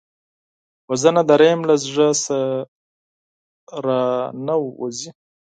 وژنه 0.89 1.21
د 1.29 1.31
رحم 1.41 1.59
له 1.69 1.75
زړه 1.85 2.07
نه 2.29 2.41
را 3.85 4.03
نهوزي 4.45 5.09